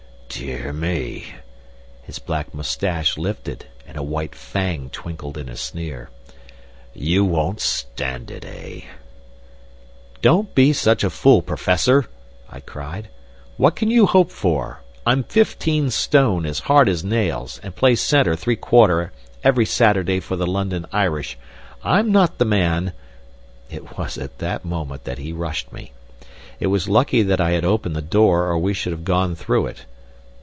[0.33, 1.33] "Dear me!"
[2.03, 6.09] His black moustache lifted and a white fang twinkled in a sneer.
[6.95, 8.85] "You won't stand it, eh?"
[10.21, 12.05] "Don't be such a fool, Professor!"
[12.49, 13.09] I cried.
[13.57, 14.81] "What can you hope for?
[15.05, 19.11] I'm fifteen stone, as hard as nails, and play center three quarter
[19.43, 21.37] every Saturday for the London Irish.
[21.83, 22.93] I'm not the man"
[23.69, 25.91] It was at that moment that he rushed me.
[26.59, 29.67] It was lucky that I had opened the door, or we should have gone through
[29.67, 29.85] it.